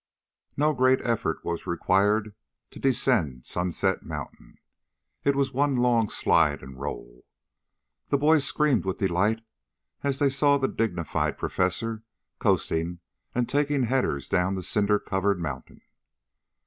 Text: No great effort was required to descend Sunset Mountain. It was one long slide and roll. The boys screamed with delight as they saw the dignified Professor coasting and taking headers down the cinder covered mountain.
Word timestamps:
No 0.57 0.73
great 0.73 0.99
effort 1.03 1.45
was 1.45 1.67
required 1.67 2.33
to 2.71 2.79
descend 2.79 3.45
Sunset 3.45 4.01
Mountain. 4.01 4.57
It 5.23 5.35
was 5.35 5.53
one 5.53 5.75
long 5.75 6.09
slide 6.09 6.63
and 6.63 6.79
roll. 6.81 7.23
The 8.09 8.17
boys 8.17 8.43
screamed 8.43 8.83
with 8.83 8.97
delight 8.97 9.41
as 10.01 10.17
they 10.17 10.31
saw 10.31 10.57
the 10.57 10.67
dignified 10.67 11.37
Professor 11.37 12.01
coasting 12.39 12.97
and 13.35 13.47
taking 13.47 13.83
headers 13.83 14.27
down 14.27 14.55
the 14.55 14.63
cinder 14.63 14.97
covered 14.97 15.39
mountain. 15.39 15.81